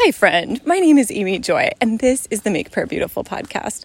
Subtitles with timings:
[0.00, 0.64] Hi, friend.
[0.64, 3.84] My name is Amy Joy, and this is the Make Prayer Beautiful podcast.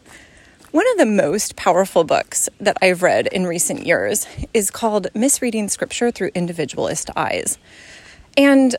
[0.69, 5.69] One of the most powerful books that I've read in recent years is called Misreading
[5.69, 7.57] Scripture Through Individualist Eyes.
[8.37, 8.75] And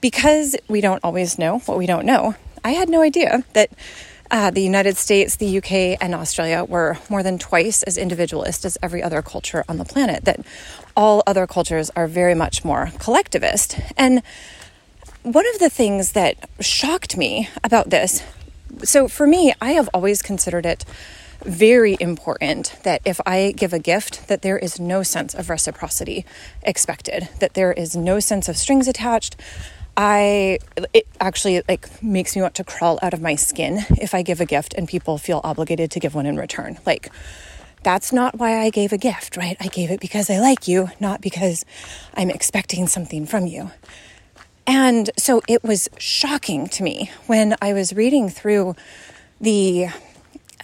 [0.00, 3.72] because we don't always know what we don't know, I had no idea that
[4.30, 8.78] uh, the United States, the UK, and Australia were more than twice as individualist as
[8.80, 10.38] every other culture on the planet, that
[10.96, 13.76] all other cultures are very much more collectivist.
[13.96, 14.22] And
[15.22, 18.22] one of the things that shocked me about this
[18.84, 20.84] so for me, I have always considered it
[21.44, 26.26] very important that if I give a gift that there is no sense of reciprocity
[26.62, 29.36] expected, that there is no sense of strings attached.
[29.96, 30.58] I
[30.92, 34.40] it actually like makes me want to crawl out of my skin if I give
[34.40, 36.78] a gift and people feel obligated to give one in return.
[36.86, 37.10] Like
[37.82, 39.56] that's not why I gave a gift, right?
[39.60, 41.64] I gave it because I like you, not because
[42.14, 43.70] I'm expecting something from you.
[44.66, 48.76] And so it was shocking to me when I was reading through
[49.40, 49.88] the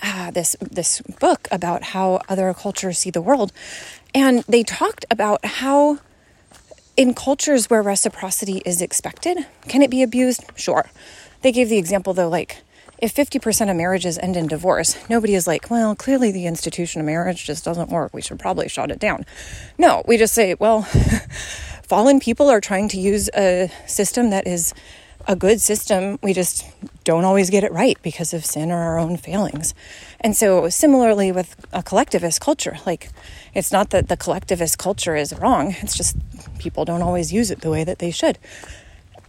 [0.03, 3.53] uh, this this book about how other cultures see the world,
[4.15, 5.99] and they talked about how
[6.97, 10.45] in cultures where reciprocity is expected, can it be abused?
[10.55, 10.89] Sure.
[11.43, 12.63] They gave the example though, like
[12.99, 17.07] if 50% of marriages end in divorce, nobody is like, well, clearly the institution of
[17.07, 18.15] marriage just doesn't work.
[18.15, 19.27] We should probably shut it down.
[19.77, 20.89] No, we just say, well,
[21.87, 24.75] fallen people are trying to use a system that is
[25.29, 26.19] a good system.
[26.23, 26.65] We just
[27.05, 29.75] don't always get it right because of sin or our own failings.
[30.21, 33.11] And so, similarly with a collectivist culture, like
[33.55, 36.17] it's not that the collectivist culture is wrong, it's just
[36.59, 38.39] people don't always use it the way that they should.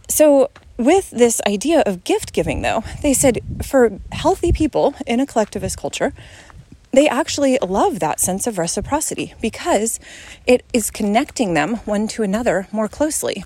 [0.08, 5.26] So, with this idea of gift giving, though, they said for healthy people in a
[5.26, 6.12] collectivist culture,
[6.92, 10.00] they actually love that sense of reciprocity because
[10.46, 13.44] it is connecting them one to another more closely.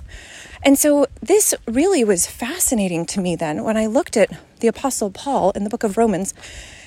[0.62, 5.10] And so this really was fascinating to me then when I looked at the Apostle
[5.10, 6.34] Paul in the book of Romans.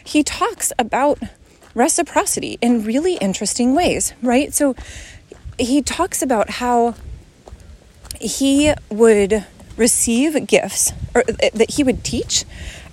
[0.03, 1.19] He talks about
[1.73, 4.53] reciprocity in really interesting ways, right?
[4.53, 4.75] So
[5.59, 6.95] he talks about how
[8.21, 9.45] he would
[9.75, 12.45] receive gifts or uh, that he would teach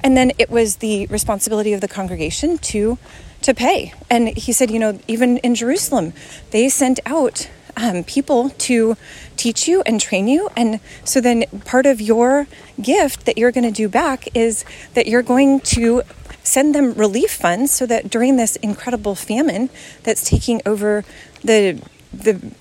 [0.03, 2.99] and then it was the responsibility of the congregation to
[3.42, 3.92] to pay.
[4.10, 6.12] And he said, you know, even in Jerusalem,
[6.50, 8.97] they sent out um, people to
[9.36, 10.48] teach you and train you.
[10.56, 12.47] And so then part of your
[12.80, 14.64] gift that you're going to do back is
[14.94, 16.03] that you're going to
[16.44, 19.70] send them relief funds so that during this incredible famine
[20.03, 21.04] that's taking over
[21.42, 21.80] the
[22.12, 22.53] the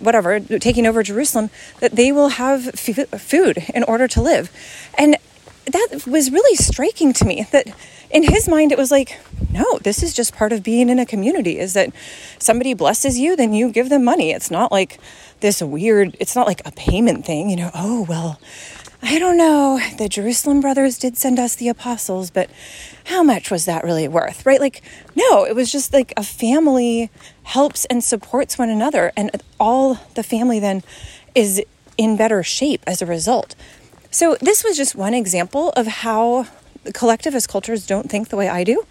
[0.00, 4.50] whatever taking over Jerusalem that they will have food in order to live
[4.98, 5.16] and
[5.66, 7.68] that was really striking to me that
[8.10, 9.20] in his mind it was like
[9.54, 11.90] no this is just part of being in a community is that
[12.38, 14.32] somebody blesses you then you give them money.
[14.32, 14.98] It's not like
[15.40, 18.38] this weird it's not like a payment thing you know oh well
[19.02, 19.80] i don't know.
[19.98, 22.50] The jerusalem brothers did send us the apostles but
[23.04, 24.60] how much was that really worth right?
[24.60, 24.82] Like
[25.14, 27.10] no it was just like a family
[27.44, 30.82] helps and supports one another and all the family then
[31.34, 31.62] is
[31.96, 33.54] in better shape as a result.
[34.10, 36.46] So, this was just one example of how
[36.92, 38.86] collectivist cultures don't think the way I do.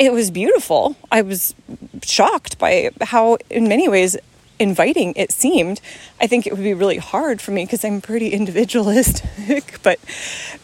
[0.00, 0.96] It was beautiful.
[1.12, 1.54] I was
[2.02, 4.16] shocked by how, in many ways,
[4.58, 5.82] inviting it seemed.
[6.18, 10.00] I think it would be really hard for me because I'm pretty individualistic, but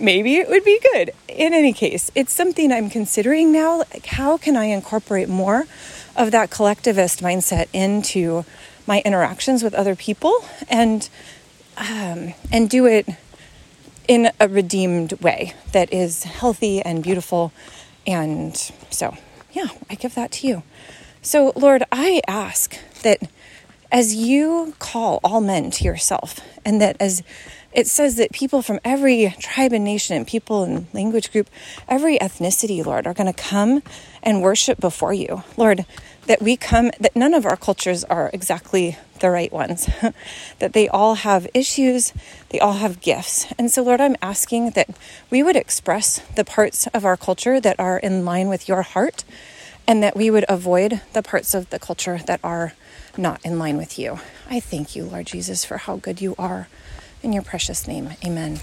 [0.01, 1.13] maybe it would be good.
[1.29, 3.81] In any case, it's something I'm considering now.
[3.81, 5.67] Like, how can I incorporate more
[6.17, 8.47] of that collectivist mindset into
[8.87, 10.33] my interactions with other people
[10.69, 11.11] and
[11.77, 13.07] um, and do it
[14.09, 17.53] in a redeemed way that is healthy and beautiful.
[18.07, 18.57] And
[18.91, 19.15] so,
[19.57, 20.63] yeah, I give that to you.
[21.23, 23.21] So, Lord, I ask that
[23.91, 27.23] as you call all men to yourself, and that as
[27.73, 31.49] it says that people from every tribe and nation and people and language group,
[31.89, 33.83] every ethnicity, Lord, are going to come
[34.27, 35.45] and worship before you.
[35.57, 35.87] Lord,
[36.27, 39.89] that we come, that none of our cultures are exactly the right ones,
[40.59, 42.13] that they all have issues,
[42.51, 43.47] they all have gifts.
[43.57, 44.91] And so, Lord, I'm asking that
[45.31, 49.25] we would express the parts of our culture that are in line with your heart,
[49.87, 52.75] and that we would avoid the parts of the culture that are
[53.17, 54.19] not in line with you.
[54.51, 56.69] I thank you, Lord Jesus, for how good you are.
[57.23, 58.61] In your precious name, amen.